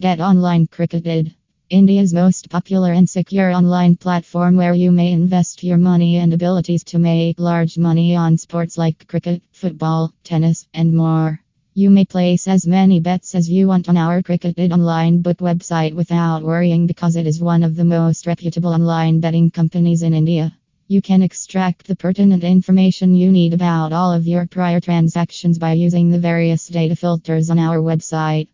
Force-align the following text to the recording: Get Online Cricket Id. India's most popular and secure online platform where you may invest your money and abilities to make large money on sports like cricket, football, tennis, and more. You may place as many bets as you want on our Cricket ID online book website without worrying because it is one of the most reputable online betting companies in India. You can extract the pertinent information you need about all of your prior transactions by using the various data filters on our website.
Get 0.00 0.20
Online 0.20 0.68
Cricket 0.68 1.04
Id. 1.08 1.34
India's 1.70 2.14
most 2.14 2.48
popular 2.50 2.92
and 2.92 3.10
secure 3.10 3.50
online 3.50 3.96
platform 3.96 4.54
where 4.54 4.72
you 4.72 4.92
may 4.92 5.10
invest 5.10 5.64
your 5.64 5.76
money 5.76 6.18
and 6.18 6.32
abilities 6.32 6.84
to 6.84 7.00
make 7.00 7.40
large 7.40 7.76
money 7.76 8.14
on 8.14 8.38
sports 8.38 8.78
like 8.78 9.08
cricket, 9.08 9.42
football, 9.50 10.14
tennis, 10.22 10.68
and 10.72 10.94
more. 10.94 11.40
You 11.74 11.90
may 11.90 12.04
place 12.04 12.46
as 12.46 12.64
many 12.64 13.00
bets 13.00 13.34
as 13.34 13.50
you 13.50 13.66
want 13.66 13.88
on 13.88 13.96
our 13.96 14.22
Cricket 14.22 14.56
ID 14.56 14.72
online 14.72 15.20
book 15.20 15.38
website 15.38 15.94
without 15.94 16.44
worrying 16.44 16.86
because 16.86 17.16
it 17.16 17.26
is 17.26 17.40
one 17.40 17.64
of 17.64 17.74
the 17.74 17.84
most 17.84 18.24
reputable 18.28 18.72
online 18.72 19.18
betting 19.18 19.50
companies 19.50 20.04
in 20.04 20.14
India. 20.14 20.56
You 20.86 21.02
can 21.02 21.22
extract 21.22 21.88
the 21.88 21.96
pertinent 21.96 22.44
information 22.44 23.16
you 23.16 23.32
need 23.32 23.52
about 23.52 23.92
all 23.92 24.12
of 24.12 24.28
your 24.28 24.46
prior 24.46 24.78
transactions 24.78 25.58
by 25.58 25.72
using 25.72 26.10
the 26.10 26.20
various 26.20 26.68
data 26.68 26.94
filters 26.94 27.50
on 27.50 27.58
our 27.58 27.78
website. 27.78 28.48